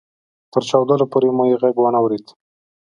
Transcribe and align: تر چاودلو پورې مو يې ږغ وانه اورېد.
تر 0.51 0.63
چاودلو 0.69 1.05
پورې 1.11 1.29
مو 1.35 1.43
يې 1.49 1.55
ږغ 1.61 1.75
وانه 1.81 1.99
اورېد. 2.01 2.25